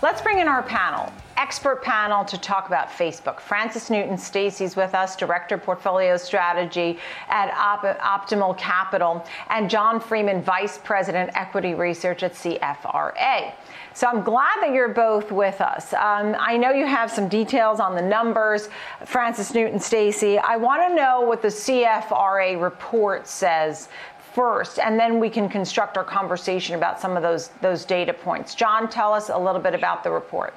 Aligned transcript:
Let's 0.00 0.22
bring 0.22 0.38
in 0.38 0.46
our 0.46 0.62
panel 0.62 1.12
expert 1.38 1.82
panel 1.82 2.24
to 2.24 2.36
talk 2.36 2.66
about 2.66 2.88
Facebook. 2.88 3.38
Frances 3.38 3.90
Newton 3.90 4.18
Stacy's 4.18 4.74
with 4.74 4.92
us, 4.92 5.14
Director 5.14 5.56
Portfolio 5.56 6.16
Strategy 6.16 6.98
at 7.28 7.50
Op- 7.56 7.98
Optimal 8.00 8.58
Capital, 8.58 9.24
and 9.48 9.70
John 9.70 10.00
Freeman, 10.00 10.42
Vice 10.42 10.78
President 10.78 11.30
Equity 11.34 11.74
Research 11.74 12.24
at 12.24 12.34
CFRA. 12.34 13.52
So 13.94 14.08
I'm 14.08 14.22
glad 14.22 14.60
that 14.60 14.72
you're 14.72 14.88
both 14.88 15.30
with 15.30 15.60
us. 15.60 15.94
Um, 15.94 16.36
I 16.38 16.56
know 16.56 16.70
you 16.72 16.86
have 16.86 17.10
some 17.10 17.28
details 17.28 17.78
on 17.78 17.94
the 17.94 18.02
numbers, 18.02 18.68
Frances 19.06 19.54
Newton 19.54 19.78
Stacy. 19.78 20.38
I 20.38 20.56
want 20.56 20.82
to 20.88 20.94
know 20.94 21.20
what 21.20 21.40
the 21.40 21.48
CFRA 21.48 22.60
report 22.60 23.28
says 23.28 23.88
first, 24.34 24.78
and 24.78 24.98
then 24.98 25.18
we 25.18 25.30
can 25.30 25.48
construct 25.48 25.96
our 25.96 26.04
conversation 26.04 26.74
about 26.74 27.00
some 27.00 27.16
of 27.16 27.22
those 27.22 27.48
those 27.60 27.84
data 27.84 28.12
points. 28.12 28.54
John, 28.54 28.88
tell 28.88 29.12
us 29.12 29.28
a 29.28 29.38
little 29.38 29.60
bit 29.60 29.74
about 29.74 30.04
the 30.04 30.10
report 30.10 30.54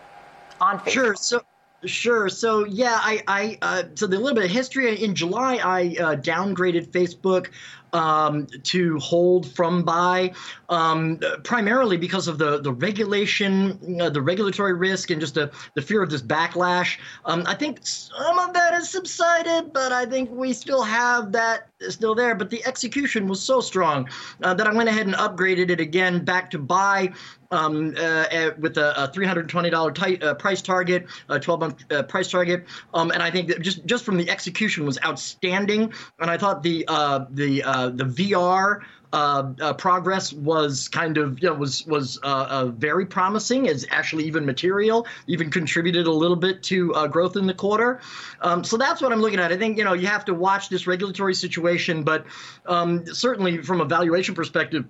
on 0.60 0.80
Facebook. 0.80 0.92
Sure. 0.92 1.16
So 1.16 1.42
Sure. 1.86 2.30
So 2.30 2.66
yeah, 2.66 2.98
I, 3.02 3.24
I 3.28 3.58
uh, 3.62 3.84
so 3.96 4.06
the 4.06 4.18
little 4.18 4.36
bit 4.36 4.46
of 4.46 4.52
history 4.52 5.04
in 5.04 5.16
July, 5.16 5.56
I 5.56 5.96
uh, 6.00 6.16
downgraded 6.16 6.90
Facebook 6.90 7.48
um, 7.94 8.48
to 8.64 9.00
hold 9.00 9.52
from 9.52 9.84
buy, 9.84 10.32
um, 10.70 11.20
primarily 11.44 11.98
because 11.98 12.28
of 12.28 12.38
the 12.38 12.62
the 12.62 12.72
regulation, 12.72 14.00
uh, 14.00 14.10
the 14.10 14.22
regulatory 14.22 14.74
risk, 14.74 15.10
and 15.10 15.20
just 15.20 15.34
the, 15.34 15.52
the 15.74 15.82
fear 15.82 16.04
of 16.04 16.10
this 16.10 16.22
backlash. 16.22 17.00
Um, 17.26 17.44
I 17.48 17.56
think 17.56 17.80
some 17.84 18.38
of 18.38 18.54
that 18.54 18.74
has 18.74 18.90
subsided, 18.90 19.74
but 19.74 19.92
I 19.92 20.06
think 20.06 20.30
we 20.32 20.54
still 20.54 20.84
have 20.84 21.32
that 21.32 21.70
still 21.90 22.14
there. 22.14 22.36
But 22.36 22.50
the 22.52 22.64
execution 22.66 23.28
was 23.28 23.42
so 23.42 23.60
strong 23.60 24.08
uh, 24.44 24.54
that 24.54 24.68
I 24.68 24.74
went 24.74 24.88
ahead 24.88 25.08
and 25.08 25.16
upgraded 25.16 25.70
it 25.72 25.80
again 25.80 26.24
back 26.24 26.52
to 26.52 26.60
buy 26.60 27.12
um, 27.52 27.96
uh, 27.98 28.52
with 28.60 28.78
a, 28.78 29.04
a 29.04 29.08
$320 29.08 30.24
uh, 30.24 30.34
price 30.36 30.62
target, 30.62 31.06
a 31.30 31.40
12 31.40 31.60
month 31.60 31.92
uh, 31.92 32.04
price 32.04 32.30
target. 32.30 32.66
Um, 32.94 33.12
and 33.12 33.22
I 33.22 33.30
think 33.30 33.48
that 33.50 33.62
just, 33.62 33.86
just 33.86 34.04
from 34.04 34.18
the 34.18 34.30
execution 34.30 34.86
was 34.86 34.98
outstanding. 35.04 35.94
And 36.20 36.30
I 36.30 36.38
thought 36.38 36.64
the, 36.64 36.86
uh, 36.88 37.26
the, 37.30 37.64
uh, 37.64 37.90
the 37.90 38.06
VR 38.06 38.82
uh, 39.14 39.52
uh, 39.60 39.74
progress 39.74 40.32
was 40.32 40.88
kind 40.88 41.18
of 41.18 41.38
you 41.44 41.50
know 41.50 41.54
was 41.54 41.86
was 41.86 42.18
uh, 42.24 42.68
very 42.68 43.06
promising 43.06 43.68
as 43.68 43.86
actually 43.90 44.24
even 44.24 44.46
material 44.46 45.06
even 45.28 45.50
contributed 45.50 46.08
a 46.08 46.12
little 46.12 46.38
bit 46.38 46.64
to 46.64 46.94
growth 47.10 47.36
in 47.36 47.46
the 47.46 47.54
quarter 47.54 48.00
um, 48.40 48.64
so 48.64 48.78
that's 48.78 49.02
what 49.02 49.12
i'm 49.12 49.20
looking 49.20 49.40
at 49.40 49.52
i 49.52 49.58
think 49.58 49.78
you 49.78 49.84
know 49.84 49.92
you 49.92 50.08
have 50.08 50.24
to 50.24 50.34
watch 50.34 50.70
this 50.70 50.88
regulatory 50.88 51.34
situation 51.34 52.04
but 52.04 52.26
um, 52.68 53.06
certainly 53.06 53.62
from 53.62 53.82
a 53.82 53.86
valuation 53.86 54.34
perspective 54.34 54.86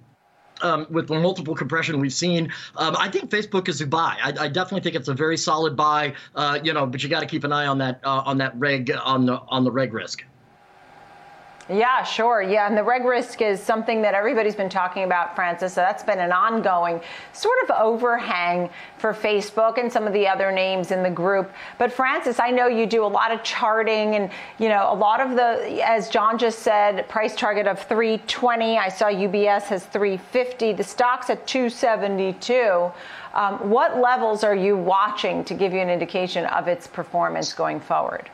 um, 0.64 0.88
with 0.90 1.08
the 1.08 1.20
multiple 1.20 1.56
compression 1.56 2.00
we've 2.00 2.14
seen, 2.14 2.52
um, 2.78 2.96
I 2.98 3.10
think 3.10 3.30
Facebook 3.30 3.68
is 3.68 3.82
a 3.82 3.88
buy. 3.88 4.18
I, 4.24 4.34
I, 4.40 4.48
definitely 4.48 4.82
think 4.82 4.96
it's 4.96 5.08
a 5.08 5.14
very 5.14 5.38
solid 5.38 5.76
buy. 5.76 6.14
Uh, 6.36 6.60
you 6.64 6.74
know, 6.74 6.86
but 6.86 7.04
you 7.04 7.10
got 7.10 7.22
to 7.22 7.26
keep 7.26 7.44
an 7.44 7.52
eye 7.52 7.68
on 7.68 7.78
that 7.80 8.00
uh, 8.04 8.24
on 8.26 8.38
that 8.40 8.58
reg 8.58 8.92
on 9.04 9.26
the 9.26 9.40
on 9.48 9.64
the 9.64 9.72
reg 9.72 9.94
risk. 9.94 10.24
Yeah, 11.70 12.04
sure. 12.04 12.42
Yeah, 12.42 12.68
and 12.68 12.76
the 12.76 12.84
reg 12.84 13.06
risk 13.06 13.42
is 13.42 13.62
something 13.62 14.02
that 14.02 14.14
everybody's 14.14 14.56
been 14.56 14.70
talking 14.70 15.04
about, 15.04 15.36
Frances. 15.36 15.74
So 15.74 15.82
that's 15.82 16.04
been 16.04 16.20
an 16.20 16.32
ongoing 16.32 17.00
sort 17.34 17.58
of 17.64 17.72
overhang 17.72 18.70
for 18.98 19.14
Facebook 19.14 19.78
and 19.78 19.92
some 19.92 20.06
of 20.06 20.12
the 20.12 20.28
other 20.28 20.52
names 20.52 20.92
in 20.92 21.04
the 21.04 21.10
group. 21.10 21.52
But 21.78 21.94
Frances, 21.94 22.40
I 22.40 22.50
know 22.50 22.68
you 22.68 22.86
do 22.86 23.06
a 23.06 23.08
lot 23.08 23.32
of 23.32 23.44
charting 23.44 24.16
and, 24.16 24.32
you 24.58 24.70
know, 24.70 24.92
a 24.92 24.96
lot 24.96 25.22
of 25.22 25.36
the 25.36 25.82
as 25.88 26.10
John 26.10 26.38
just 26.38 26.60
said, 26.60 27.08
price 27.08 27.36
target 27.36 27.68
of 27.68 27.80
320. 27.84 28.78
I 28.78 28.90
saw 28.90 29.06
UBS 29.06 29.64
has 29.64 29.86
350. 29.86 30.74
The 30.74 30.84
stock's 30.84 31.30
at 31.30 31.46
272. 31.48 32.92
Um, 33.34 33.70
what 33.70 33.98
levels 33.98 34.44
are 34.44 34.56
you 34.56 34.76
watching 34.76 35.46
to 35.46 35.54
give 35.54 35.72
you 35.72 35.80
an 35.80 35.90
indication 35.90 36.46
of 36.48 36.68
its 36.68 36.88
performance 36.88 37.54
going 37.54 37.80
forward? 37.80 38.30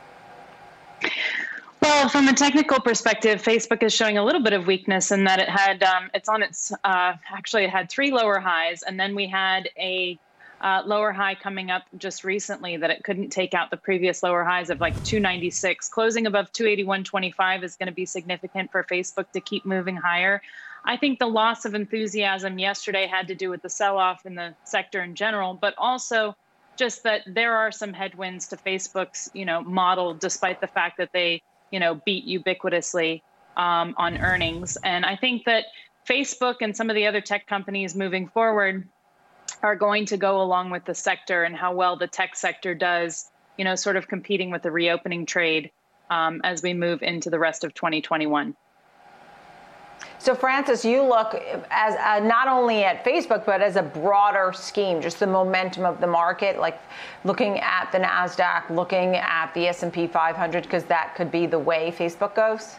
Well, 1.88 2.10
from 2.10 2.28
a 2.28 2.34
technical 2.34 2.80
perspective, 2.80 3.42
Facebook 3.42 3.82
is 3.82 3.94
showing 3.94 4.18
a 4.18 4.22
little 4.22 4.42
bit 4.42 4.52
of 4.52 4.66
weakness 4.66 5.10
in 5.10 5.24
that 5.24 5.38
it 5.38 5.48
had 5.48 5.82
um, 5.82 6.10
it's 6.12 6.28
on 6.28 6.42
its 6.42 6.70
uh, 6.84 7.14
actually 7.32 7.64
it 7.64 7.70
had 7.70 7.88
three 7.88 8.10
lower 8.10 8.38
highs, 8.38 8.82
and 8.82 9.00
then 9.00 9.14
we 9.14 9.26
had 9.26 9.70
a 9.78 10.18
uh, 10.60 10.82
lower 10.84 11.12
high 11.12 11.34
coming 11.34 11.70
up 11.70 11.84
just 11.96 12.24
recently 12.24 12.76
that 12.76 12.90
it 12.90 13.02
couldn't 13.04 13.30
take 13.30 13.54
out 13.54 13.70
the 13.70 13.78
previous 13.78 14.22
lower 14.22 14.44
highs 14.44 14.68
of 14.68 14.80
like 14.80 15.02
296. 15.02 15.88
Closing 15.88 16.26
above 16.26 16.52
281.25 16.52 17.62
is 17.62 17.76
going 17.76 17.86
to 17.86 17.94
be 17.94 18.04
significant 18.04 18.70
for 18.70 18.84
Facebook 18.84 19.32
to 19.32 19.40
keep 19.40 19.64
moving 19.64 19.96
higher. 19.96 20.42
I 20.84 20.98
think 20.98 21.18
the 21.18 21.26
loss 21.26 21.64
of 21.64 21.74
enthusiasm 21.74 22.58
yesterday 22.58 23.06
had 23.06 23.28
to 23.28 23.34
do 23.34 23.48
with 23.48 23.62
the 23.62 23.70
sell-off 23.70 24.26
in 24.26 24.34
the 24.34 24.54
sector 24.64 25.02
in 25.02 25.14
general, 25.14 25.54
but 25.54 25.72
also 25.78 26.36
just 26.76 27.04
that 27.04 27.22
there 27.26 27.56
are 27.56 27.72
some 27.72 27.94
headwinds 27.94 28.48
to 28.48 28.58
Facebook's 28.58 29.30
you 29.32 29.46
know 29.46 29.62
model, 29.62 30.12
despite 30.12 30.60
the 30.60 30.66
fact 30.66 30.98
that 30.98 31.12
they 31.14 31.40
you 31.70 31.80
know, 31.80 32.00
beat 32.04 32.26
ubiquitously 32.26 33.22
um, 33.56 33.94
on 33.96 34.18
earnings. 34.18 34.78
And 34.84 35.04
I 35.04 35.16
think 35.16 35.44
that 35.46 35.64
Facebook 36.08 36.56
and 36.60 36.76
some 36.76 36.90
of 36.90 36.96
the 36.96 37.06
other 37.06 37.20
tech 37.20 37.46
companies 37.46 37.94
moving 37.94 38.28
forward 38.28 38.88
are 39.62 39.76
going 39.76 40.06
to 40.06 40.16
go 40.16 40.40
along 40.40 40.70
with 40.70 40.84
the 40.84 40.94
sector 40.94 41.42
and 41.42 41.54
how 41.56 41.74
well 41.74 41.96
the 41.96 42.06
tech 42.06 42.36
sector 42.36 42.74
does, 42.74 43.30
you 43.56 43.64
know, 43.64 43.74
sort 43.74 43.96
of 43.96 44.08
competing 44.08 44.50
with 44.50 44.62
the 44.62 44.70
reopening 44.70 45.26
trade 45.26 45.70
um, 46.10 46.40
as 46.44 46.62
we 46.62 46.74
move 46.74 47.02
into 47.02 47.30
the 47.30 47.38
rest 47.38 47.64
of 47.64 47.74
2021. 47.74 48.54
So, 50.20 50.34
Frances, 50.34 50.84
you 50.84 51.02
look 51.02 51.34
as 51.70 51.94
uh, 51.94 52.24
not 52.26 52.48
only 52.48 52.84
at 52.84 53.04
Facebook 53.04 53.46
but 53.46 53.62
as 53.62 53.76
a 53.76 53.82
broader 53.82 54.52
scheme, 54.52 55.00
just 55.00 55.20
the 55.20 55.26
momentum 55.26 55.84
of 55.84 56.00
the 56.00 56.06
market, 56.06 56.58
like 56.58 56.80
looking 57.24 57.60
at 57.60 57.90
the 57.92 57.98
Nasdaq, 57.98 58.68
looking 58.70 59.16
at 59.16 59.52
the 59.54 59.68
S 59.68 59.82
and 59.82 59.92
P 59.92 60.06
500, 60.06 60.64
because 60.64 60.84
that 60.84 61.14
could 61.14 61.30
be 61.30 61.46
the 61.46 61.58
way 61.58 61.94
Facebook 61.96 62.34
goes. 62.34 62.76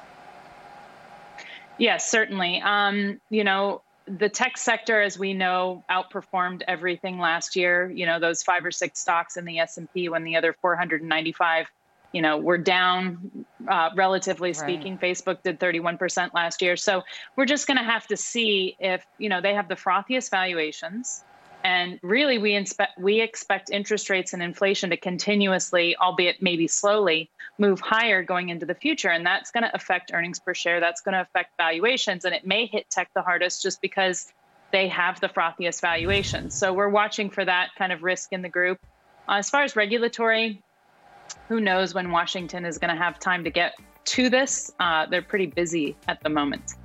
Yes, 1.78 2.10
certainly. 2.10 2.62
Um, 2.62 3.22
you 3.30 3.46
know, 3.46 3.82
the 4.06 4.28
tech 4.28 4.58
sector, 4.58 5.02
as 5.02 5.18
we 5.18 5.34
know, 5.34 5.84
outperformed 5.90 6.64
everything 6.68 7.20
last 7.20 7.56
year. 7.56 7.90
You 7.90 8.06
know, 8.06 8.20
those 8.20 8.44
five 8.44 8.66
or 8.66 8.72
six 8.72 9.00
stocks 9.00 9.38
in 9.38 9.46
the 9.46 9.60
S 9.60 9.78
and 9.78 9.92
P 9.94 10.10
when 10.10 10.24
the 10.24 10.36
other 10.36 10.54
495 10.62 11.68
you 12.12 12.22
know 12.22 12.38
we're 12.38 12.58
down 12.58 13.46
uh, 13.68 13.90
relatively 13.96 14.54
speaking. 14.54 14.94
Right. 15.02 15.16
facebook 15.16 15.44
did 15.44 15.60
31% 15.60 16.34
last 16.34 16.62
year. 16.62 16.76
So 16.76 17.04
we're 17.36 17.46
just 17.46 17.68
going 17.68 17.78
to 17.78 17.84
have 17.84 18.08
to 18.08 18.18
see 18.18 18.76
if 18.80 19.06
you 19.18 19.30
know 19.30 19.42
they 19.42 19.54
have 19.54 19.68
the 19.68 19.76
frothiest 19.76 20.32
valuations. 20.32 21.24
And 21.62 22.00
really 22.02 22.38
we 22.38 22.56
expect 22.56 22.98
we 23.00 23.20
expect 23.22 23.70
interest 23.70 24.10
rates 24.10 24.34
and 24.34 24.42
inflation 24.42 24.92
to 24.92 24.98
continuously 24.98 25.96
albeit 25.98 26.42
maybe 26.42 26.68
slowly 26.68 27.30
move 27.58 27.82
higher 27.82 28.24
going 28.24 28.50
into 28.50 28.66
the 28.66 28.76
future. 28.76 29.10
And 29.10 29.26
that's 29.26 29.52
going 29.52 29.64
to 29.64 29.76
affect 29.76 30.12
earnings 30.14 30.40
per 30.40 30.54
share. 30.54 30.80
That's 30.80 31.02
going 31.02 31.14
to 31.14 31.22
affect 31.22 31.58
valuations. 31.58 32.24
And 32.26 32.34
it 32.34 32.48
may 32.48 32.66
hit 32.66 32.90
tech 32.90 33.10
the 33.14 33.22
hardest 33.22 33.62
just 33.62 33.82
because 33.82 34.32
they 34.72 34.88
have 34.88 35.20
the 35.20 35.28
frothiest 35.28 35.82
valuations. 35.82 36.56
So 36.56 36.74
we're 36.74 36.90
watching 36.90 37.30
for 37.30 37.44
that 37.44 37.70
kind 37.78 37.92
of 37.92 38.04
risk 38.04 38.32
in 38.32 38.42
the 38.42 38.50
group. 38.50 38.80
Uh, 39.28 39.34
as 39.34 39.50
far 39.50 39.64
as 39.64 39.76
regulatory 39.76 40.62
who 41.50 41.60
knows 41.60 41.96
when 41.96 42.12
Washington 42.12 42.64
is 42.64 42.78
going 42.78 42.96
to 42.96 43.02
have 43.02 43.20
time 43.20 43.44
to 43.44 43.50
get 43.50 43.74
to 44.06 44.30
this? 44.30 44.72
Uh, 44.80 45.08
they're 45.08 45.24
pretty 45.24 45.48
busy 45.48 45.98
at 46.08 46.24
the 46.24 46.30
moment. 46.30 46.76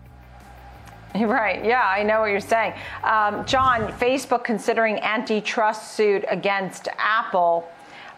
Right. 1.15 1.65
Yeah, 1.65 1.85
I 1.87 2.03
know 2.03 2.23
what 2.23 2.33
you're 2.33 2.41
saying. 2.41 2.73
Um, 3.05 3.47
John, 3.47 3.93
Facebook 3.93 4.43
considering 4.43 4.99
antitrust 4.99 5.93
suit 5.95 6.25
against 6.29 6.89
Apple. 6.99 7.69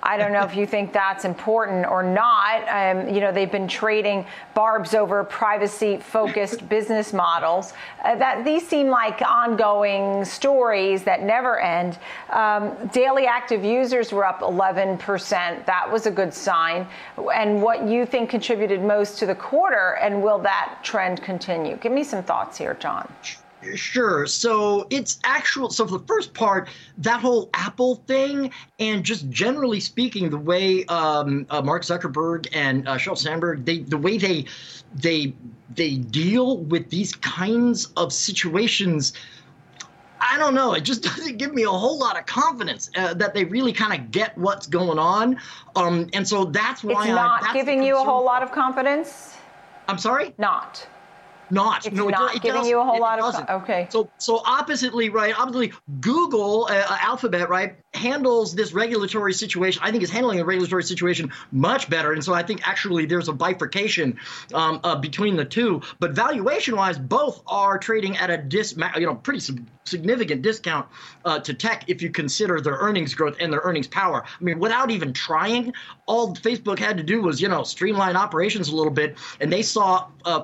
I 0.07 0.17
don't 0.17 0.33
know 0.33 0.45
if 0.45 0.55
you 0.55 0.69
think 0.69 0.93
that's 0.93 1.25
important 1.25 1.85
or 1.85 2.01
not. 2.01 2.63
Um, 2.69 3.13
you 3.13 3.21
know, 3.21 3.33
they've 3.33 3.51
been 3.51 3.67
trading 3.67 4.25
barbs 4.55 4.95
over 4.95 5.25
privacy-focused 5.25 6.69
business 6.69 7.13
models. 7.13 7.73
Uh, 8.05 8.15
that 8.15 8.45
these 8.45 8.67
seem 8.67 8.87
like 8.87 9.21
ongoing 9.21 10.25
stories 10.25 11.03
that 11.03 11.25
never 11.25 11.59
end. 11.59 11.99
Um, 12.31 12.77
daily 12.93 13.27
active 13.27 13.65
users 13.65 14.13
were 14.13 14.25
up 14.25 14.43
11%. 14.43 15.67
That 15.67 15.91
was 15.91 16.07
a 16.07 16.11
good 16.13 16.33
sign. 16.33 16.87
And 17.35 17.61
what 17.61 17.85
you 17.89 18.07
think 18.07 18.31
contributed 18.31 18.83
most 18.83 19.19
to 19.19 19.27
the 19.27 19.35
quarter, 19.35 19.99
and 20.01 20.23
will 20.23 20.39
that 20.39 20.79
trend 20.85 21.21
continue? 21.21 21.77
Give 21.79 21.91
me 21.91 22.05
some 22.05 22.23
thoughts 22.23 22.57
here, 22.57 22.75
John. 22.75 23.13
Sure. 23.75 24.27
So 24.27 24.87
it's 24.91 25.19
actual. 25.25 25.71
So 25.71 25.87
for 25.87 25.99
the 25.99 26.07
first 26.07 26.35
part, 26.35 26.69
that 26.99 27.21
whole 27.21 27.51
Apple 27.55 27.97
thing, 28.07 28.53
and 28.79 29.05
just 29.05 29.29
generally 29.31 29.81
speaking, 29.81 30.31
the 30.31 30.39
way 30.39 30.85
um, 30.87 31.47
uh, 31.51 31.63
Mark 31.63 31.83
Zuckerberg 31.83 32.49
and 32.53 32.87
uh, 32.87 32.97
Sheryl 32.97 33.19
Sandberg, 33.19 33.65
they 33.65 33.79
the 33.79 33.99
way 33.99 34.19
they 34.19 34.45
they 34.95 35.35
they 35.75 35.97
deal 35.97 36.59
with 36.59 36.91
these 36.91 37.15
kinds 37.15 37.87
of 37.97 38.13
situations. 38.13 39.13
I 40.19 40.39
don't 40.39 40.55
know. 40.55 40.75
It 40.75 40.83
just 40.83 41.03
doesn't 41.17 41.37
give 41.37 41.55
me 41.55 41.65
a 41.65 41.71
whole 41.71 41.99
lot 41.99 42.19
of 42.19 42.27
confidence 42.27 42.91
uh, 42.97 43.15
that 43.15 43.35
they 43.35 43.45
really 43.45 43.73
kind 43.73 43.99
of 43.99 44.11
get 44.11 44.37
what's 44.39 44.67
going 44.67 44.99
on. 44.99 45.39
Um, 45.75 46.09
and 46.13 46.27
so 46.27 46.45
that's 46.45 46.83
why 46.83 47.03
it's 47.03 47.11
not 47.11 47.43
I, 47.43 47.53
giving 47.53 47.83
you 47.83 47.97
a 47.97 48.05
whole 48.05 48.25
lot 48.25 48.43
of 48.43 48.53
confidence. 48.53 49.37
I'm 49.89 49.99
sorry. 49.99 50.35
Not. 50.39 50.87
Not. 51.51 51.87
It's 51.87 51.95
no, 51.95 52.09
not 52.09 52.33
it, 52.33 52.37
it 52.37 52.43
giving 52.43 52.65
you 52.65 52.81
a 52.81 52.85
whole 52.85 53.01
lot 53.01 53.19
of 53.19 53.33
doesn't. 53.33 53.51
okay. 53.51 53.87
So 53.91 54.11
so 54.19 54.43
oppositely, 54.45 55.09
right? 55.09 55.39
Oppositely, 55.39 55.73
Google, 56.01 56.67
uh, 56.71 56.99
Alphabet, 57.01 57.49
right, 57.49 57.77
handles 57.95 58.55
this 58.55 58.73
regulatory 58.73 59.33
situation. 59.33 59.83
I 59.85 59.91
think 59.91 60.03
is 60.03 60.11
handling 60.11 60.39
the 60.39 60.45
regulatory 60.45 60.83
situation 60.83 61.33
much 61.53 61.89
better, 61.89 62.13
and 62.13 62.25
so 62.25 62.35
I 62.35 62.43
think 62.43 62.67
actually 62.67 63.07
there's 63.07 63.29
a 63.29 63.33
bifurcation 63.33 64.19
um, 64.55 64.81
uh, 64.85 64.97
between 64.97 65.37
the 65.37 65.45
two. 65.45 65.83
But 65.99 66.13
valuation-wise, 66.13 66.99
both 66.99 67.43
are 67.47 67.79
trading 67.79 68.17
at 68.17 68.31
a 68.31 68.39
dis, 68.39 68.77
you 68.97 69.07
know, 69.07 69.15
pretty 69.15 69.41
significant 69.85 70.43
discount 70.43 70.87
uh, 71.25 71.39
to 71.41 71.55
tech 71.55 71.85
if 71.89 72.03
you 72.03 72.11
consider 72.11 72.61
their 72.61 72.75
earnings 72.75 73.15
growth 73.15 73.37
and 73.41 73.53
their 73.53 73.61
earnings 73.61 73.87
power. 73.87 74.25
I 74.25 74.45
mean, 74.45 74.59
without 74.59 74.91
even 74.91 75.13
trying, 75.13 75.73
all 76.07 76.35
Facebook 76.35 76.79
had 76.79 76.97
to 76.97 77.03
do 77.03 77.23
was 77.23 77.41
you 77.41 77.49
know 77.49 77.63
streamline 77.63 78.17
operations 78.17 78.69
a 78.69 78.77
little 78.77 78.93
bit, 78.93 79.17
and 79.41 79.53
they 79.53 79.63
saw 79.63 80.09
uh, 80.25 80.41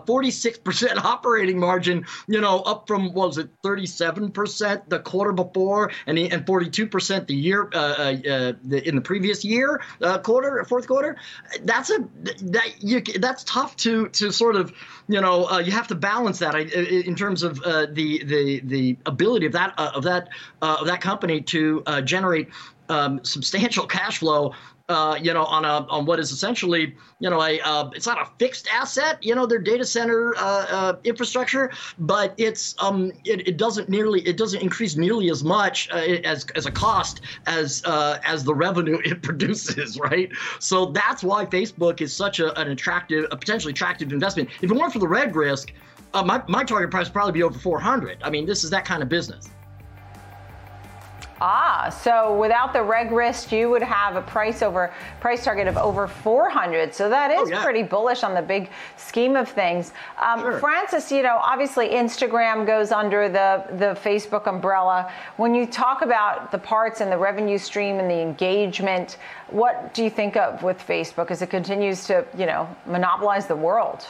46% 0.92 1.04
operating 1.04 1.58
margin, 1.58 2.04
you 2.26 2.40
know, 2.40 2.60
up 2.60 2.86
from 2.86 3.12
what 3.12 3.28
was 3.28 3.38
it 3.38 3.48
37% 3.62 4.88
the 4.88 4.98
quarter 5.00 5.32
before, 5.32 5.90
and 6.06 6.18
and 6.18 6.46
42% 6.46 7.26
the 7.26 7.34
year 7.34 7.68
uh, 7.72 7.76
uh, 7.76 8.52
the, 8.64 8.82
in 8.86 8.94
the 8.94 9.00
previous 9.00 9.44
year 9.44 9.80
uh, 10.00 10.18
quarter, 10.18 10.64
fourth 10.64 10.86
quarter. 10.86 11.16
That's 11.64 11.90
a 11.90 11.98
that 12.42 12.82
you 12.82 13.00
that's 13.18 13.44
tough 13.44 13.76
to 13.78 14.08
to 14.08 14.30
sort 14.30 14.56
of 14.56 14.72
you 15.08 15.20
know 15.20 15.46
uh, 15.46 15.58
you 15.58 15.72
have 15.72 15.88
to 15.88 15.94
balance 15.94 16.38
that 16.40 16.54
in 16.54 17.14
terms 17.14 17.42
of 17.42 17.60
uh, 17.62 17.86
the 17.90 18.24
the 18.24 18.60
the 18.64 18.96
ability 19.06 19.46
of 19.46 19.52
that 19.52 19.74
of 19.78 20.02
that 20.04 20.28
of 20.60 20.86
that 20.86 21.00
company 21.00 21.40
to 21.42 21.82
generate 22.04 22.48
um, 22.88 23.24
substantial 23.24 23.86
cash 23.86 24.18
flow 24.18 24.52
uh, 24.88 25.18
you 25.20 25.32
know, 25.32 25.44
on 25.44 25.64
a 25.64 25.86
on 25.88 26.04
what 26.04 26.18
is 26.18 26.30
essentially, 26.30 26.94
you 27.20 27.30
know, 27.30 27.42
a 27.42 27.60
uh, 27.60 27.90
it's 27.94 28.06
not 28.06 28.20
a 28.20 28.28
fixed 28.38 28.68
asset, 28.68 29.18
you 29.22 29.34
know, 29.34 29.46
their 29.46 29.58
data 29.58 29.84
center 29.84 30.34
uh, 30.36 30.66
uh 30.68 30.96
infrastructure, 31.04 31.70
but 31.98 32.34
it's 32.36 32.74
um 32.78 33.12
it, 33.24 33.46
it 33.46 33.56
doesn't 33.56 33.88
nearly 33.88 34.20
it 34.22 34.36
doesn't 34.36 34.60
increase 34.60 34.96
nearly 34.96 35.30
as 35.30 35.44
much 35.44 35.88
uh, 35.92 35.96
as 35.96 36.46
as 36.54 36.66
a 36.66 36.70
cost 36.70 37.22
as 37.46 37.82
uh, 37.84 38.18
as 38.24 38.44
the 38.44 38.54
revenue 38.54 38.98
it 39.04 39.22
produces, 39.22 39.98
right? 39.98 40.30
So 40.58 40.86
that's 40.86 41.22
why 41.22 41.46
Facebook 41.46 42.00
is 42.00 42.14
such 42.14 42.40
a, 42.40 42.58
an 42.60 42.70
attractive, 42.70 43.26
a 43.30 43.36
potentially 43.36 43.72
attractive 43.72 44.12
investment. 44.12 44.50
If 44.62 44.70
it 44.70 44.74
weren't 44.76 44.92
for 44.92 44.98
the 44.98 45.08
red 45.08 45.34
risk, 45.34 45.72
my 46.12 46.42
my 46.48 46.64
target 46.64 46.90
price 46.90 47.06
would 47.06 47.14
probably 47.14 47.32
be 47.32 47.42
over 47.42 47.58
400. 47.58 48.18
I 48.22 48.30
mean, 48.30 48.46
this 48.46 48.64
is 48.64 48.70
that 48.70 48.84
kind 48.84 49.02
of 49.02 49.08
business. 49.08 49.48
Ah, 51.44 51.88
so 51.88 52.38
without 52.38 52.72
the 52.72 52.80
reg 52.80 53.10
risk, 53.10 53.50
you 53.50 53.68
would 53.68 53.82
have 53.82 54.14
a 54.14 54.22
price 54.22 54.62
over 54.62 54.94
price 55.18 55.42
target 55.42 55.66
of 55.66 55.76
over 55.76 56.06
400. 56.06 56.94
So 56.94 57.08
that 57.08 57.32
is 57.32 57.40
oh, 57.40 57.46
yeah. 57.48 57.64
pretty 57.64 57.82
bullish 57.82 58.22
on 58.22 58.32
the 58.32 58.42
big 58.42 58.70
scheme 58.96 59.34
of 59.34 59.48
things. 59.48 59.92
Um, 60.18 60.38
sure. 60.38 60.60
Frances, 60.60 61.10
you 61.10 61.24
know, 61.24 61.40
obviously 61.42 61.88
Instagram 61.88 62.64
goes 62.64 62.92
under 62.92 63.28
the 63.28 63.64
the 63.76 63.98
Facebook 64.08 64.46
umbrella. 64.46 65.10
When 65.36 65.52
you 65.52 65.66
talk 65.66 66.02
about 66.02 66.52
the 66.52 66.58
parts 66.58 67.00
and 67.00 67.10
the 67.10 67.18
revenue 67.18 67.58
stream 67.58 67.98
and 67.98 68.08
the 68.08 68.20
engagement, 68.20 69.18
what 69.50 69.94
do 69.94 70.04
you 70.04 70.10
think 70.10 70.36
of 70.36 70.62
with 70.62 70.78
Facebook 70.78 71.32
as 71.32 71.42
it 71.42 71.50
continues 71.50 72.04
to, 72.06 72.24
you 72.38 72.46
know, 72.46 72.68
monopolize 72.86 73.48
the 73.48 73.56
world? 73.56 74.06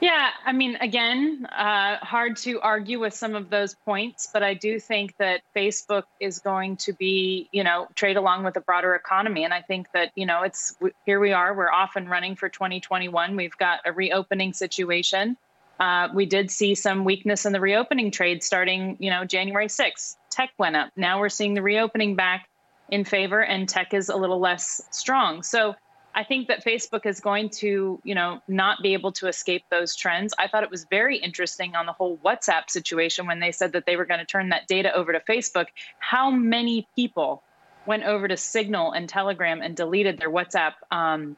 Yeah, 0.00 0.30
I 0.46 0.52
mean, 0.52 0.76
again, 0.76 1.46
uh, 1.46 1.98
hard 1.98 2.38
to 2.38 2.58
argue 2.60 2.98
with 2.98 3.12
some 3.12 3.34
of 3.34 3.50
those 3.50 3.74
points, 3.74 4.30
but 4.32 4.42
I 4.42 4.54
do 4.54 4.80
think 4.80 5.14
that 5.18 5.42
Facebook 5.54 6.04
is 6.20 6.38
going 6.38 6.78
to 6.78 6.94
be, 6.94 7.50
you 7.52 7.62
know, 7.62 7.86
trade 7.94 8.16
along 8.16 8.44
with 8.44 8.54
the 8.54 8.60
broader 8.60 8.94
economy. 8.94 9.44
And 9.44 9.52
I 9.52 9.60
think 9.60 9.88
that, 9.92 10.10
you 10.14 10.24
know, 10.24 10.42
it's 10.42 10.74
here 11.04 11.20
we 11.20 11.32
are, 11.34 11.54
we're 11.54 11.70
off 11.70 11.96
and 11.96 12.08
running 12.08 12.34
for 12.34 12.48
2021. 12.48 13.36
We've 13.36 13.56
got 13.58 13.80
a 13.84 13.92
reopening 13.92 14.54
situation. 14.54 15.36
Uh, 15.78 16.08
we 16.14 16.24
did 16.24 16.50
see 16.50 16.74
some 16.74 17.04
weakness 17.04 17.44
in 17.44 17.52
the 17.52 17.60
reopening 17.60 18.10
trade 18.10 18.42
starting, 18.42 18.96
you 19.00 19.10
know, 19.10 19.26
January 19.26 19.66
6th. 19.66 20.16
Tech 20.30 20.50
went 20.56 20.76
up. 20.76 20.90
Now 20.96 21.20
we're 21.20 21.28
seeing 21.28 21.52
the 21.52 21.62
reopening 21.62 22.16
back 22.16 22.48
in 22.90 23.04
favor, 23.04 23.42
and 23.42 23.68
tech 23.68 23.92
is 23.92 24.08
a 24.08 24.16
little 24.16 24.40
less 24.40 24.80
strong. 24.90 25.42
So, 25.42 25.74
I 26.14 26.24
think 26.24 26.48
that 26.48 26.64
Facebook 26.64 27.06
is 27.06 27.20
going 27.20 27.50
to, 27.60 28.00
you 28.02 28.14
know, 28.14 28.40
not 28.48 28.82
be 28.82 28.94
able 28.94 29.12
to 29.12 29.28
escape 29.28 29.64
those 29.70 29.94
trends. 29.94 30.34
I 30.38 30.48
thought 30.48 30.64
it 30.64 30.70
was 30.70 30.84
very 30.84 31.18
interesting 31.18 31.76
on 31.76 31.86
the 31.86 31.92
whole 31.92 32.18
WhatsApp 32.18 32.68
situation 32.68 33.26
when 33.26 33.38
they 33.38 33.52
said 33.52 33.72
that 33.72 33.86
they 33.86 33.96
were 33.96 34.04
going 34.04 34.20
to 34.20 34.26
turn 34.26 34.48
that 34.48 34.66
data 34.66 34.92
over 34.92 35.12
to 35.12 35.20
Facebook. 35.20 35.66
How 35.98 36.30
many 36.30 36.88
people 36.96 37.42
went 37.86 38.04
over 38.04 38.26
to 38.26 38.36
Signal 38.36 38.92
and 38.92 39.08
Telegram 39.08 39.62
and 39.62 39.76
deleted 39.76 40.18
their 40.18 40.30
WhatsApp 40.30 40.74
um, 40.90 41.36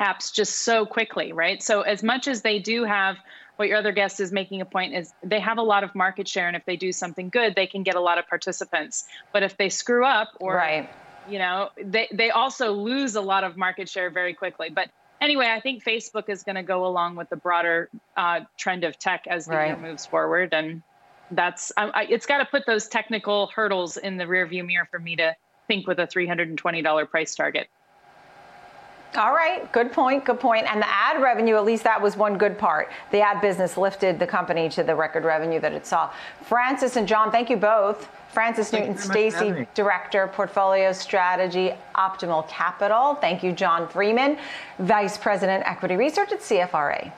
apps 0.00 0.32
just 0.32 0.60
so 0.60 0.84
quickly, 0.86 1.32
right? 1.32 1.62
So 1.62 1.82
as 1.82 2.02
much 2.02 2.26
as 2.26 2.42
they 2.42 2.58
do 2.58 2.84
have 2.84 3.16
what 3.56 3.68
your 3.68 3.76
other 3.76 3.92
guest 3.92 4.20
is 4.20 4.32
making 4.32 4.62
a 4.62 4.64
point 4.64 4.94
is 4.94 5.12
they 5.22 5.38
have 5.38 5.58
a 5.58 5.62
lot 5.62 5.84
of 5.84 5.94
market 5.94 6.26
share 6.26 6.48
and 6.48 6.56
if 6.56 6.64
they 6.64 6.76
do 6.76 6.92
something 6.92 7.28
good 7.28 7.54
they 7.54 7.66
can 7.66 7.82
get 7.82 7.94
a 7.94 8.00
lot 8.00 8.16
of 8.16 8.26
participants 8.26 9.06
but 9.34 9.42
if 9.42 9.58
they 9.58 9.68
screw 9.68 10.02
up 10.02 10.30
or 10.40 10.54
right 10.54 10.88
you 11.28 11.38
know 11.38 11.70
they 11.82 12.08
they 12.12 12.30
also 12.30 12.72
lose 12.72 13.14
a 13.16 13.20
lot 13.20 13.44
of 13.44 13.56
market 13.56 13.88
share 13.88 14.10
very 14.10 14.34
quickly. 14.34 14.70
But 14.70 14.90
anyway 15.20 15.48
i 15.54 15.60
think 15.60 15.84
facebook 15.84 16.28
is 16.28 16.42
going 16.42 16.56
to 16.56 16.62
go 16.62 16.86
along 16.86 17.14
with 17.14 17.28
the 17.28 17.36
broader 17.36 17.90
uh, 18.16 18.40
trend 18.56 18.84
of 18.84 18.98
tech 18.98 19.24
as 19.28 19.46
the 19.46 19.54
right. 19.54 19.66
year 19.66 19.76
moves 19.76 20.06
forward. 20.06 20.54
And 20.54 20.82
that's 21.30 21.72
I, 21.76 21.88
I, 21.88 22.02
it's 22.04 22.26
got 22.26 22.38
to 22.38 22.44
put 22.44 22.66
those 22.66 22.88
technical 22.88 23.48
hurdles 23.48 23.96
in 23.96 24.16
the 24.16 24.24
rearview 24.24 24.66
mirror 24.66 24.88
for 24.90 24.98
me 24.98 25.16
to 25.16 25.36
think 25.68 25.86
with 25.86 25.98
a 26.00 26.06
$320 26.06 27.08
price 27.08 27.34
target 27.34 27.68
all 29.16 29.32
right, 29.32 29.70
good 29.72 29.92
point, 29.92 30.24
good 30.24 30.40
point. 30.40 30.66
And 30.70 30.80
the 30.80 30.88
ad 30.88 31.20
revenue, 31.20 31.56
at 31.56 31.64
least 31.64 31.84
that 31.84 32.00
was 32.00 32.16
one 32.16 32.38
good 32.38 32.58
part. 32.58 32.90
The 33.10 33.20
ad 33.20 33.40
business 33.40 33.76
lifted 33.76 34.18
the 34.18 34.26
company 34.26 34.68
to 34.70 34.82
the 34.82 34.94
record 34.94 35.24
revenue 35.24 35.60
that 35.60 35.72
it 35.72 35.86
saw. 35.86 36.10
Frances 36.42 36.96
and 36.96 37.08
John, 37.08 37.30
thank 37.30 37.50
you 37.50 37.56
both. 37.56 38.08
Frances 38.28 38.72
Newton 38.72 38.96
Stacy, 38.96 39.66
Director, 39.74 40.28
Portfolio 40.28 40.92
Strategy, 40.92 41.72
Optimal 41.96 42.46
Capital. 42.48 43.16
Thank 43.16 43.42
you, 43.42 43.52
John 43.52 43.88
Freeman, 43.88 44.38
Vice 44.78 45.18
President, 45.18 45.64
Equity 45.66 45.96
Research 45.96 46.30
at 46.30 46.40
CFRA. 46.40 47.12